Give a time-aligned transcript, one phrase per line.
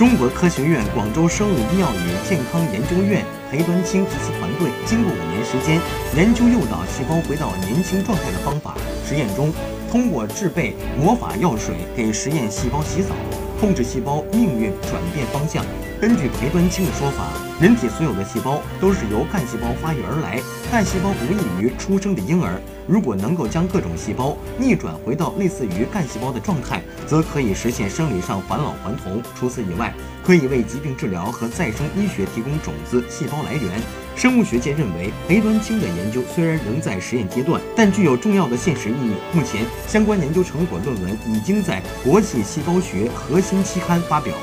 [0.00, 5.78] 中国科学院广州生物医药与健康研究院裴端清及其团队，经过五年时间
[6.16, 8.74] 研究诱导细胞回到年轻状态的方法。
[9.06, 9.52] 实验中，
[9.90, 13.14] 通过制备魔法药水给实验细胞洗澡，
[13.60, 15.62] 控制细胞命运转变方向。
[16.00, 17.26] 根据裴端清的说法，
[17.60, 20.40] 人体所有的细胞都是由干细胞发育而来，
[20.72, 22.58] 干细胞无异于出生的婴儿。
[22.86, 29.22] 如果能够将各种细胞逆转回到类似于干细胞的状态，则可以实现生理上返老还童。
[29.38, 29.92] 除此以外，
[30.24, 33.70] 可以为疾病治疗和再生医学提供种子细胞来源。
[34.20, 39.14] 生物学界认为，裴端清的研究虽然仍在实验阶段，但具有重要的现实意义。
[39.32, 44.34] 目前，相关研究成果论文已经在《国际细胞学核心期刊》发表。